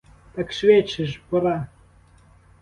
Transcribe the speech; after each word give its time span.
Так 0.35 0.53
швидше 0.53 1.05
ж, 1.05 1.21
пора! 1.29 1.67